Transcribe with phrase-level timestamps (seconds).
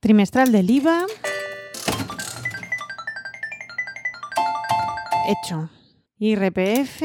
[0.00, 1.06] Trimestral del IVA.
[5.26, 5.70] Hecho.
[6.18, 7.02] IRPF.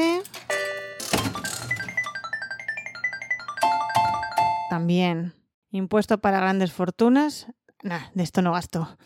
[4.70, 5.34] También.
[5.72, 7.48] Impuesto para grandes fortunas.
[7.82, 8.96] Nah, de esto no gasto.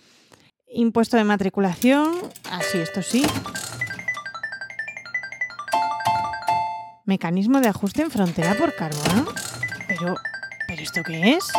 [0.66, 2.14] Impuesto de matriculación.
[2.50, 3.25] Así, esto sí.
[7.07, 9.32] Mecanismo de ajuste en frontera por carbono.
[9.89, 10.14] Pero,
[10.66, 11.50] ¿pero esto qué es?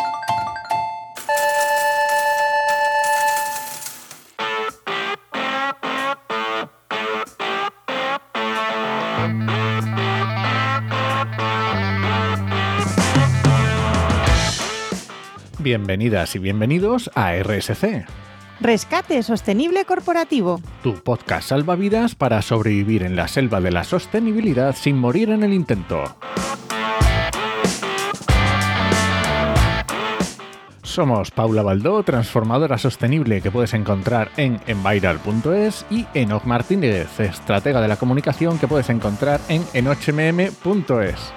[15.69, 18.03] Bienvenidas y bienvenidos a RSC,
[18.59, 20.59] Rescate Sostenible Corporativo.
[20.81, 25.53] tu podcast salvavidas para sobrevivir en la selva de la sostenibilidad sin morir en el
[25.53, 26.05] intento.
[30.81, 37.87] Somos Paula Baldó, transformadora sostenible que puedes encontrar en enviral.es y Enoch Martínez, estratega de
[37.89, 41.33] la comunicación que puedes encontrar en enochmm.es.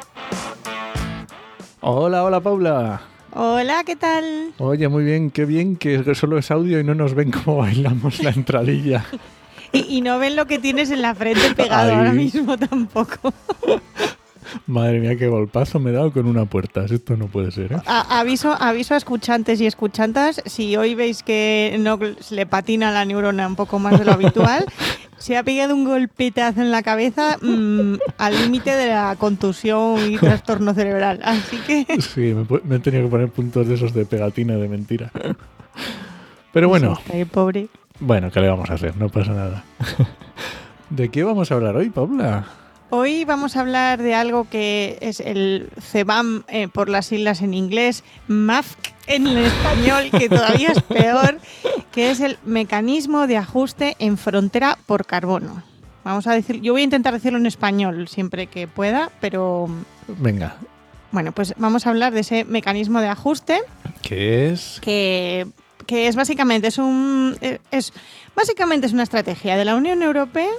[1.83, 3.12] Hola, hola Paula.
[3.35, 4.53] Hola, ¿qué tal?
[4.59, 8.23] Oye, muy bien, qué bien que solo es audio y no nos ven cómo bailamos
[8.23, 9.05] la entradilla.
[9.75, 11.97] Y, y no ven lo que tienes en la frente pegado Ay.
[11.97, 13.33] ahora mismo tampoco.
[14.67, 16.85] Madre mía, qué golpazo me he dado con una puerta.
[16.85, 17.77] Esto no puede ser, ¿eh?
[17.87, 22.91] A- aviso, aviso a escuchantes y escuchantas, si hoy veis que no se le patina
[22.91, 24.65] la neurona un poco más de lo habitual,
[25.19, 30.19] se ha pegado un golpetazo en la cabeza mm, al límite de la contusión y
[30.19, 31.21] trastorno cerebral.
[31.25, 32.35] Así que Sí,
[32.65, 35.11] me, he tenido que poner puntos de esos de pegatina de mentira.
[36.53, 37.69] Pero bueno, Sí, ahí, pobre.
[38.01, 38.97] bueno, ¿qué le vamos a hacer?
[38.97, 39.65] No pasa nada.
[40.91, 42.45] ¿De qué vamos a hablar hoy, Paula?
[42.95, 47.55] Hoy vamos a hablar de algo que es el CEBAM eh, por las islas en
[47.55, 51.39] inglés, MAFC en el español, que todavía es peor,
[51.91, 55.63] que es el mecanismo de ajuste en frontera por carbono.
[56.05, 59.71] Vamos a decir, yo voy a intentar decirlo en español siempre que pueda, pero
[60.07, 60.57] Venga,
[61.13, 63.63] bueno, pues vamos a hablar de ese mecanismo de ajuste
[64.03, 64.81] ¿qué es?
[64.83, 65.47] que,
[65.87, 67.95] que es básicamente es un eh, es
[68.37, 70.53] básicamente es una estrategia de la Unión Europea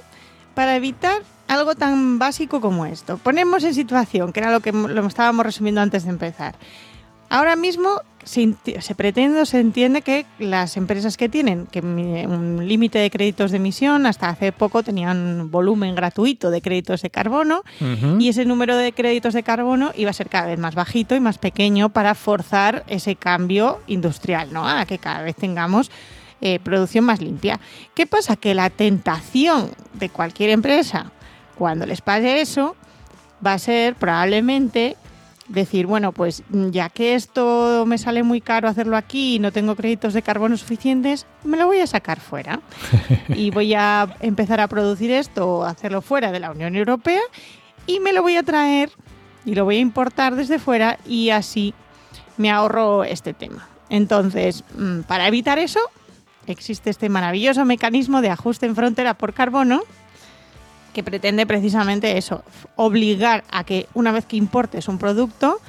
[0.55, 3.17] para evitar algo tan básico como esto.
[3.17, 6.55] Ponemos en situación, que era lo que lo estábamos resumiendo antes de empezar.
[7.29, 8.55] Ahora mismo se,
[8.95, 13.57] pretende o se entiende que las empresas que tienen que un límite de créditos de
[13.57, 17.63] emisión, hasta hace poco tenían volumen gratuito de créditos de carbono,
[18.19, 21.19] y ese número de créditos de carbono iba a ser cada vez más bajito y
[21.19, 24.67] más pequeño para forzar ese cambio industrial, ¿no?
[24.67, 25.91] A que cada vez tengamos
[26.41, 27.59] eh, producción más limpia.
[27.95, 28.35] ¿Qué pasa?
[28.35, 31.11] Que la tentación de cualquier empresa
[31.57, 32.75] cuando les pase eso
[33.45, 34.97] va a ser probablemente
[35.47, 39.51] decir, bueno, pues mm, ya que esto me sale muy caro hacerlo aquí y no
[39.51, 42.59] tengo créditos de carbono suficientes, me lo voy a sacar fuera
[43.29, 47.21] y voy a empezar a producir esto o hacerlo fuera de la Unión Europea
[47.85, 48.91] y me lo voy a traer
[49.45, 51.73] y lo voy a importar desde fuera y así
[52.37, 53.67] me ahorro este tema.
[53.89, 55.79] Entonces, mm, para evitar eso,
[56.47, 59.81] existe este maravilloso mecanismo de ajuste en frontera por carbono
[60.93, 62.43] que pretende precisamente eso,
[62.75, 65.59] obligar a que una vez que importes un producto,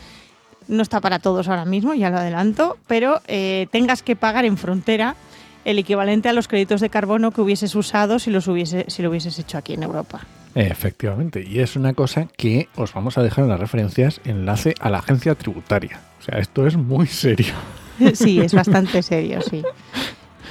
[0.68, 4.56] no está para todos ahora mismo, ya lo adelanto, pero eh, tengas que pagar en
[4.56, 5.16] frontera
[5.64, 9.10] el equivalente a los créditos de carbono que hubieses usado si, los hubiese, si lo
[9.10, 10.20] hubieses hecho aquí en Europa.
[10.54, 14.88] Efectivamente, y es una cosa que os vamos a dejar en las referencias enlace a
[14.88, 16.00] la agencia tributaria.
[16.20, 17.54] O sea, esto es muy serio.
[18.14, 19.62] Sí, es bastante serio, sí.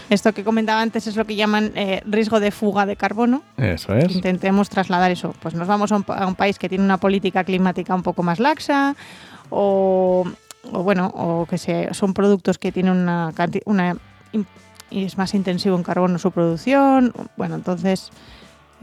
[0.10, 3.42] Esto que comentaba antes es lo que llaman eh, riesgo de fuga de carbono.
[3.58, 4.14] Eso es.
[4.14, 5.34] Intentemos trasladar eso.
[5.42, 8.22] Pues nos vamos a un, a un país que tiene una política climática un poco
[8.24, 8.96] más laxa
[9.50, 10.26] o,
[10.72, 13.96] o bueno, o que se, son productos que tienen una, canti- una
[14.90, 17.14] y es más intensivo en carbono su producción.
[17.38, 18.12] Bueno, entonces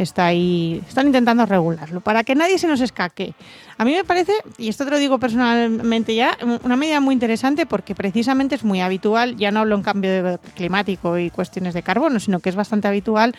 [0.03, 3.35] está ahí, están intentando regularlo para que nadie se nos escaque.
[3.79, 7.67] A mí me parece, y esto te lo digo personalmente ya, una medida muy interesante
[7.67, 12.21] porque precisamente es muy habitual, ya no hablo en cambio climático y cuestiones de carbono,
[12.21, 13.35] sino que es bastante habitual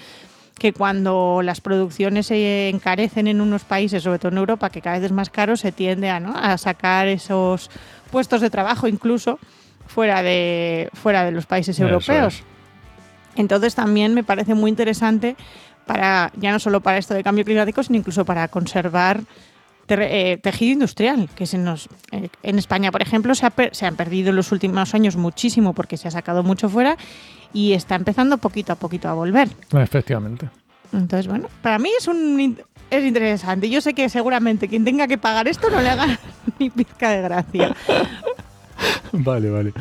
[0.58, 4.98] que cuando las producciones se encarecen en unos países, sobre todo en Europa, que cada
[4.98, 6.38] vez es más caro, se tiende a, ¿no?
[6.38, 7.72] a sacar esos
[8.12, 9.40] puestos de trabajo incluso
[9.88, 12.36] fuera de, fuera de los países Eso europeos.
[12.36, 12.44] es.
[13.36, 15.36] Entonces también me parece muy interesante
[15.86, 19.22] para ya no solo para esto de cambio climático, sino incluso para conservar
[19.88, 23.86] eh, tejido industrial, que se nos eh, en España, por ejemplo, se, ha per- se
[23.86, 26.95] han perdido en los últimos años muchísimo porque se ha sacado mucho fuera
[27.54, 29.50] y está empezando poquito a poquito a volver.
[29.74, 30.50] Efectivamente.
[30.94, 32.57] Entonces, bueno, para mí es un
[32.89, 33.69] es interesante.
[33.69, 36.19] Yo sé que seguramente quien tenga que pagar esto no le haga
[36.60, 37.75] ni pizca de gracia.
[39.13, 39.74] Vale, vale.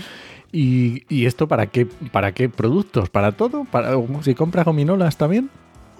[0.53, 3.08] ¿Y, y esto para qué, para qué productos?
[3.11, 3.64] ¿Para todo?
[3.64, 3.93] ¿Para,
[4.23, 5.49] si compras gominolas también?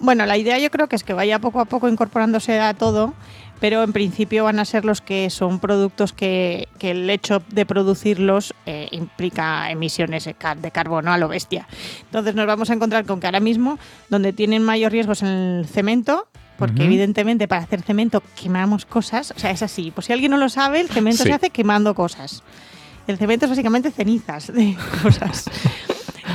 [0.01, 3.13] Bueno, la idea yo creo que es que vaya poco a poco incorporándose a todo,
[3.59, 7.65] pero en principio van a ser los que son productos que, que el hecho de
[7.67, 11.67] producirlos eh, implica emisiones de car- de carbono a lo bestia.
[12.05, 13.77] Entonces nos vamos a encontrar con que ahora mismo,
[14.09, 16.27] donde tienen mayor riesgos en el cemento,
[16.57, 19.91] porque evidentemente para hacer cemento quemamos cosas, o sea, es así.
[19.91, 21.29] Pues si alguien no lo sabe, el cemento Sí.
[21.29, 22.43] se hace quemando cosas.
[23.07, 25.45] El cemento es básicamente cenizas de cosas.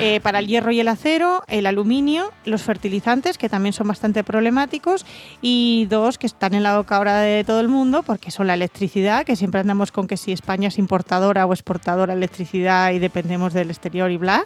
[0.00, 4.24] Eh, para el hierro y el acero, el aluminio, los fertilizantes, que también son bastante
[4.24, 5.06] problemáticos,
[5.40, 8.54] y dos que están en la boca ahora de todo el mundo, porque son la
[8.54, 12.98] electricidad, que siempre andamos con que si España es importadora o exportadora de electricidad y
[12.98, 14.44] dependemos del exterior y bla,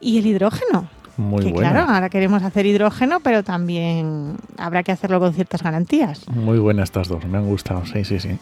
[0.00, 0.88] y el hidrógeno.
[1.16, 1.70] Muy que buena.
[1.70, 6.28] claro, ahora queremos hacer hidrógeno, pero también habrá que hacerlo con ciertas garantías.
[6.28, 8.38] Muy buenas estas dos, me han gustado, sí, sí, sí.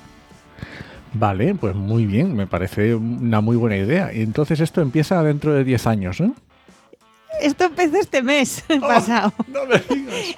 [1.15, 4.13] Vale, pues muy bien, me parece una muy buena idea.
[4.13, 6.35] Y entonces esto empieza dentro de 10 años, ¿no?
[7.41, 9.33] Esto empezó este mes pasado.
[9.47, 10.37] No me digas.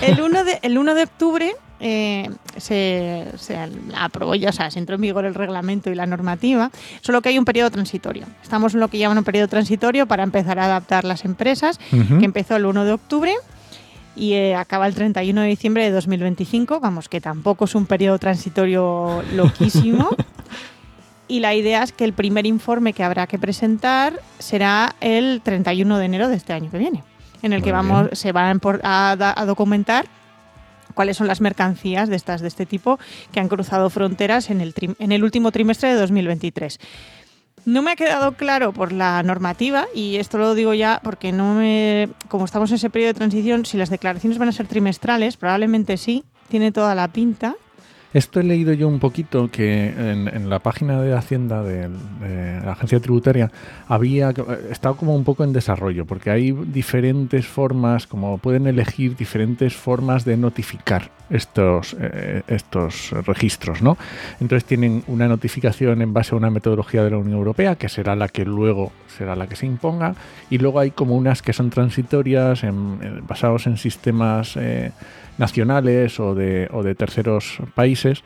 [0.00, 3.56] El 1 de, el 1 de octubre eh, se, se
[3.96, 6.70] aprobó ya, o sea, se entró en vigor el reglamento y la normativa,
[7.00, 8.26] solo que hay un periodo transitorio.
[8.42, 12.24] Estamos en lo que llaman un periodo transitorio para empezar a adaptar las empresas, que
[12.24, 13.34] empezó el 1 de octubre
[14.16, 16.80] y eh, acaba el 31 de diciembre de 2025.
[16.80, 20.08] Vamos, que tampoco es un periodo transitorio loquísimo.
[21.28, 25.98] y la idea es que el primer informe que habrá que presentar será el 31
[25.98, 27.04] de enero de este año que viene,
[27.42, 28.16] en el Muy que vamos, bien.
[28.16, 28.50] se va
[28.82, 30.06] a, a documentar
[30.94, 32.98] cuáles son las mercancías de estas de este tipo
[33.32, 36.78] que han cruzado fronteras en el, en el último trimestre de 2023.
[37.66, 41.54] No me ha quedado claro por la normativa, y esto lo digo ya porque no
[41.54, 42.08] me.
[42.28, 45.96] Como estamos en ese periodo de transición, si las declaraciones van a ser trimestrales, probablemente
[45.96, 47.56] sí, tiene toda la pinta.
[48.12, 51.88] Esto he leído yo un poquito que en, la página de Hacienda de,
[52.64, 53.52] la agencia tributaria
[53.86, 54.30] había
[54.70, 60.24] estado como un poco en desarrollo porque hay diferentes formas, como pueden elegir diferentes formas
[60.24, 63.96] de notificar estos eh, estos registros, ¿no?
[64.40, 68.16] Entonces tienen una notificación en base a una metodología de la Unión Europea que será
[68.16, 70.16] la que luego será la que se imponga
[70.50, 74.90] y luego hay como unas que son transitorias en- en- basados en sistemas eh,
[75.38, 78.22] nacionales o de, o de terceros países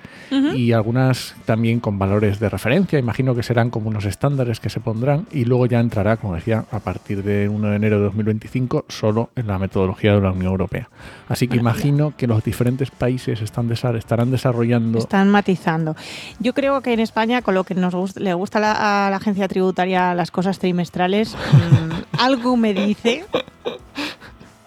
[0.54, 2.98] y algunas también con valores de referencia.
[2.98, 6.64] Imagino que serán como unos estándares que se pondrán y luego ya entrará, como decía,
[6.72, 10.50] a partir de 1 de enero de 2025 solo en la metodología de la Unión
[10.52, 10.88] Europea.
[11.28, 15.94] Así que imagino que los diferentes países están desa- estarán desarrollando Están matizando.
[16.40, 19.10] Yo creo que en España, con lo que nos gust- le gusta a la, a
[19.10, 23.24] la agencia tributaria las cosas trimestrales, mm, algo me dice,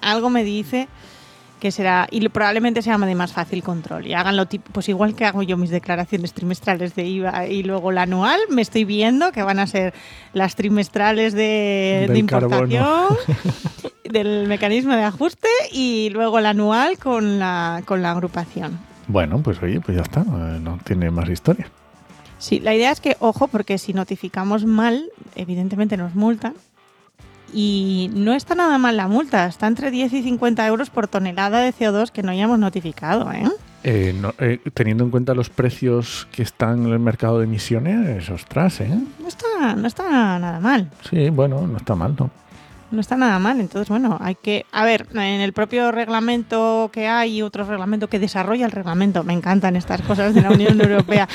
[0.02, 0.88] algo me dice
[1.60, 4.06] que será, y probablemente sea de más fácil control.
[4.08, 7.92] Y háganlo tipo, pues igual que hago yo mis declaraciones trimestrales de IVA y luego
[7.92, 9.94] la anual, me estoy viendo que van a ser
[10.34, 13.08] las trimestrales de, importación,
[14.04, 18.80] del mecanismo de ajuste y luego la anual con la, con la agrupación.
[19.08, 21.68] Bueno, pues oye, pues ya está, eh, no tiene más historia.
[22.40, 26.54] Sí, la idea es que, ojo, porque si notificamos mal, evidentemente nos multan.
[27.54, 31.60] Y no está nada mal la multa, está entre 10 y 50 euros por tonelada
[31.62, 33.46] de CO2 que no hayamos notificado, ¿eh?
[33.84, 38.30] Eh, no- eh, teniendo en cuenta los precios que están en el mercado de emisiones,
[38.30, 38.90] ostras, ¿eh?
[39.22, 40.04] No está, no está
[40.40, 42.30] nada mal, Sí, bueno, no está mal, ¿no?
[42.92, 43.60] No está nada mal.
[43.60, 44.66] Entonces, bueno, hay que...
[44.72, 49.24] A ver, en el propio reglamento que hay y otro reglamento que desarrolla el reglamento,
[49.24, 51.28] me encantan estas cosas de la Unión Europea,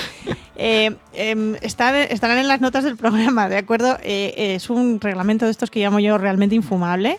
[0.56, 3.98] eh, em, están, estarán en las notas del programa, ¿de acuerdo?
[4.02, 7.18] Eh, es un reglamento de estos que llamo yo realmente infumable.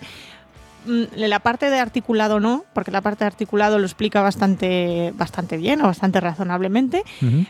[0.85, 5.57] Mm, La parte de articulado no, porque la parte de articulado lo explica bastante, bastante
[5.57, 7.03] bien o bastante razonablemente,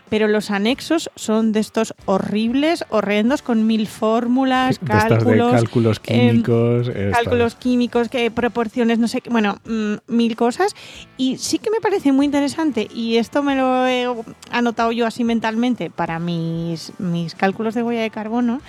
[0.09, 6.29] pero los anexos son de estos horribles, horrendos, con mil fórmulas, de cálculos, cálculos em,
[6.43, 6.89] químicos.
[7.11, 10.75] cálculos químicos, que proporciones, no sé, qué, bueno, mm, mil cosas.
[11.17, 14.07] Y sí que me parece muy interesante, y esto me lo he
[14.51, 18.61] anotado yo así mentalmente para mis, mis cálculos de huella de carbono,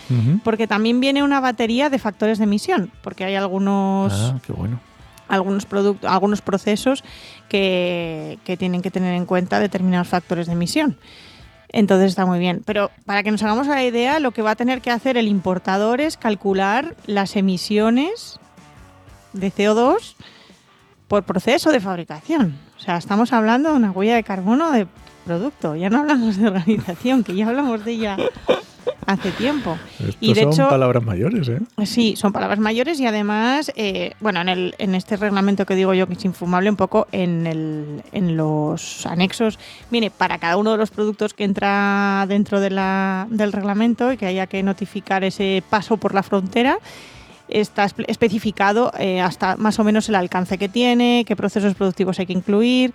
[0.42, 4.80] porque también viene una batería de factores de emisión, porque hay algunos Ah, bueno.
[5.28, 7.04] algunos productos, algunos procesos
[7.49, 10.96] que, que tienen que tener en cuenta determinados factores de emisión.
[11.75, 12.62] Entonces está muy bien.
[12.64, 15.26] Pero para que nos hagamos la idea, lo que va a tener que hacer el
[15.26, 18.38] importador es calcular las emisiones
[19.32, 20.14] de CO2
[21.08, 22.58] por proceso de fabricación.
[22.76, 24.87] O sea, estamos hablando de una huella de carbono de
[25.25, 25.75] producto.
[25.75, 28.16] Ya no hablamos de organización, que ya hablamos de ella
[29.06, 29.76] hace tiempo.
[29.98, 31.60] Estos Y de son hecho- palabras mayores, ¿eh?
[31.84, 35.94] Sí, son palabras mayores y además, eh, bueno, en, el, en este reglamento que digo
[35.94, 39.58] yo que es infumable, un poco en, el, en los anexos,
[39.90, 44.16] viene para cada uno de los productos que entra dentro de la, del reglamento y
[44.16, 46.78] que haya que notificar ese paso por la frontera.
[47.46, 52.18] Está espe- especificado eh, hasta más o menos el alcance que tiene, qué procesos productivos
[52.18, 52.94] hay que incluir.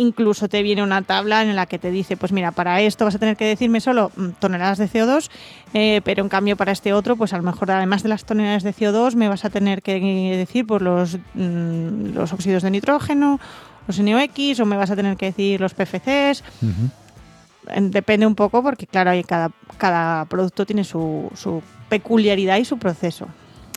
[0.00, 3.16] Incluso te viene una tabla en la que te dice, pues mira, para esto vas
[3.16, 5.28] a tener que decirme solo mm, toneladas de CO2,
[5.74, 8.62] eh, pero en cambio para este otro, pues a lo mejor además de las toneladas
[8.62, 10.00] de CO2 me vas a tener que
[10.38, 13.40] decir pues los, mm, los óxidos de nitrógeno,
[13.86, 16.44] los NOx, o me vas a tener que decir los PFCs.
[16.62, 22.78] Eh, Depende un poco porque, claro, cada, cada producto tiene su, su peculiaridad y su
[22.78, 23.26] proceso.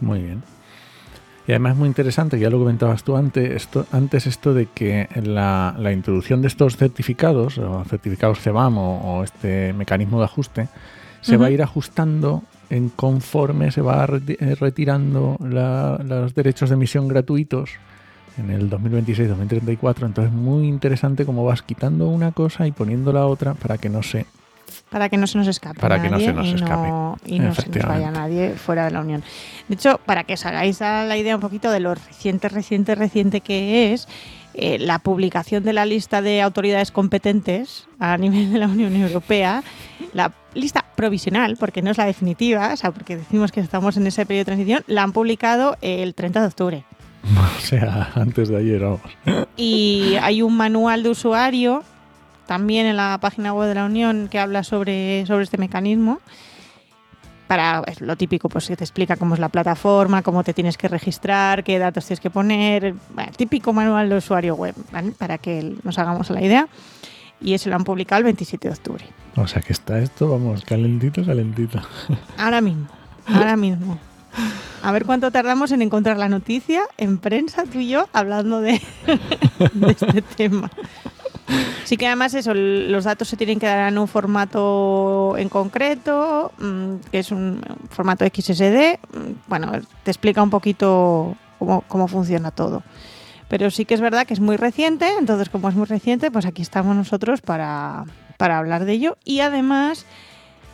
[0.01, 0.52] Muy bien.
[1.47, 5.09] Y además es muy interesante, ya lo comentabas tú antes, esto, antes esto de que
[5.23, 10.69] la, la introducción de estos certificados, o certificados CEBAM o, o este mecanismo de ajuste,
[11.19, 16.75] se va a ir ajustando en conforme se va eh, retirando la- los derechos de
[16.75, 17.71] emisión gratuitos
[18.37, 20.05] en el 2026-2034.
[20.05, 23.89] Entonces es muy interesante cómo vas quitando una cosa y poniendo la otra para que
[23.89, 24.25] no se
[24.89, 25.79] Para que no se nos escape.
[25.79, 26.87] Para que no se nos y escape.
[26.87, 29.23] no, y no se nos vaya nadie fuera de la Unión.
[29.67, 32.95] De hecho, para que os hagáis a la idea un poquito de lo reciente, reciente,
[32.95, 34.07] reciente que es,
[34.55, 39.63] eh, la publicación de la lista de autoridades competentes a nivel de la Unión Europea,
[40.13, 44.05] la lista provisional, porque no es la definitiva, o sea, porque decimos que estamos en
[44.05, 46.85] ese periodo de transición, la han publicado el 30 de octubre.
[47.57, 49.01] O sea, antes de ayer, vamos.
[49.55, 51.81] Y hay un manual de usuario
[52.45, 56.19] también en la página web de la Unión que habla sobre, sobre este mecanismo.
[57.47, 60.77] Para es lo típico, pues que te explica cómo es la plataforma, cómo te tienes
[60.77, 62.95] que registrar, qué datos tienes que poner.
[63.13, 65.11] Bueno, típico manual de usuario web, ¿vale?
[65.11, 66.67] Para que nos hagamos la idea.
[67.41, 69.05] Y eso lo han publicado el 27 de octubre.
[69.35, 71.81] O sea que está esto, vamos, calentito, calentito.
[72.37, 72.87] Ahora mismo,
[73.27, 73.99] ahora mismo.
[74.81, 78.81] A ver cuánto tardamos en encontrar la noticia en prensa, tú y yo, hablando de,
[79.73, 80.69] de este tema.
[81.83, 86.51] Sí que además eso, los datos se tienen que dar en un formato en concreto,
[86.57, 88.99] mm, que es un formato XSD.
[89.13, 89.71] Mm, Bueno,
[90.03, 92.83] te explica un poquito cómo, cómo funciona todo.
[93.49, 96.45] Pero sí que es verdad que es muy reciente, entonces como es muy reciente, pues
[96.45, 98.05] aquí estamos nosotros para,
[98.37, 99.17] para hablar de ello.
[99.25, 100.05] Y además,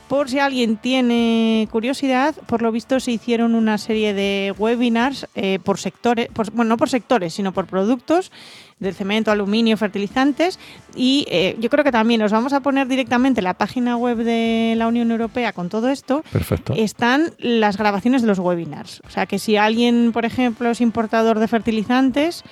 [0.10, 5.60] por si alguien tiene curiosidad, por lo visto se hicieron una serie de webinars eh,
[5.64, 8.32] por sectores, por- bueno, no por sectores, sino por productos
[8.80, 10.58] del cemento, aluminio, fertilizantes.
[10.96, 14.18] Y eh, yo creo que también os vamos a poner directamente en la página web
[14.18, 16.24] de la Unión Europea con todo esto.
[16.32, 16.74] Perfecto.
[16.76, 19.02] Están las grabaciones de los webinars.
[19.06, 22.44] O sea que si alguien, por ejemplo, es importador de fertilizantes,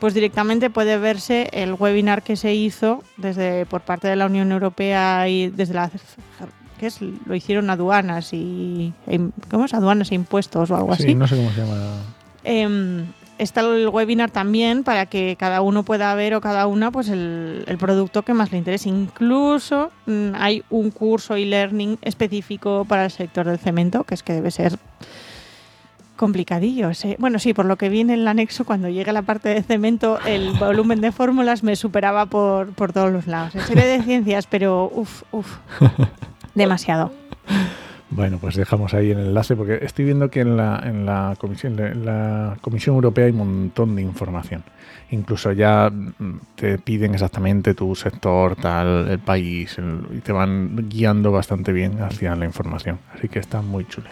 [0.00, 4.52] pues directamente puede verse el webinar que se hizo desde por parte de la Unión
[4.52, 5.90] Europea y desde la
[6.78, 7.00] ¿qué es?
[7.00, 9.74] lo hicieron aduanas y e- ¿cómo es?
[9.74, 11.14] aduanas e impuestos o algo Sí, así.
[11.14, 11.76] no sé cómo se llama.
[12.44, 13.06] Em,
[13.38, 17.64] está el webinar también para que cada uno pueda ver o cada una pues el,
[17.66, 18.88] el producto que más le interese.
[18.88, 24.22] Incluso mm, hay un curso y learning específico para el sector del cemento, que es
[24.22, 24.78] que debe ser
[26.16, 26.90] complicadillo.
[27.18, 29.62] Bueno, sí, por lo que vi en el anexo, cuando llegue a la parte de
[29.64, 33.54] cemento, el volumen de fórmulas me superaba por, por todos los lados.
[33.56, 35.56] En serie de ciencias, pero uff, uff,
[36.54, 37.12] demasiado.
[38.10, 41.78] Bueno, pues dejamos ahí el enlace porque estoy viendo que en la, en la, comisión,
[41.80, 44.62] en la Comisión Europea hay un montón de información.
[45.10, 50.88] Incluso ya mm, te piden exactamente tu sector, tal, el país, el- y te van
[50.88, 52.98] guiando bastante bien hacia la información.
[53.14, 54.08] Así que está muy chulo.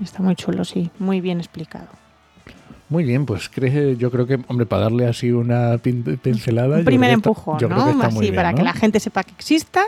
[0.00, 1.86] Está muy chulo, sí, muy bien explicado.
[2.90, 6.76] Muy bien, pues cree, yo creo que, hombre, para darle así una pin- pincelada.
[6.78, 7.84] un primer creo está- empujón, yo creo ¿no?
[7.86, 9.84] que está Así, bien, para que la gente sepa que exista,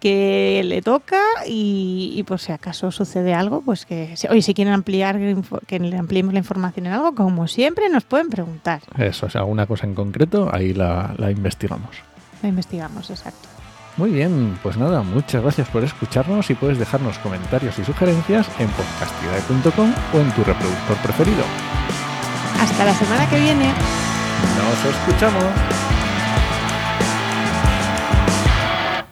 [0.00, 4.74] que le toca y, y por si acaso sucede algo, pues que, oye, si quieren
[4.74, 5.18] ampliar,
[5.66, 8.82] que le ampliemos la información en algo, como siempre, nos pueden preguntar.
[8.96, 11.96] Eso, o sea, alguna cosa en concreto, ahí la, la investigamos.
[12.42, 13.48] La investigamos, exacto.
[13.96, 18.68] Muy bien, pues nada, muchas gracias por escucharnos y puedes dejarnos comentarios y sugerencias en
[18.68, 21.42] podcastidae.com o en tu reproductor preferido.
[22.60, 23.72] Hasta la semana que viene.
[24.56, 25.77] Nos escuchamos.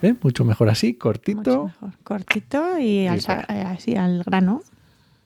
[0.03, 0.15] ¿Eh?
[0.23, 1.39] Mucho mejor así, cortito.
[1.39, 1.93] Mucho mejor.
[2.03, 4.63] Cortito y, eh, así al grano.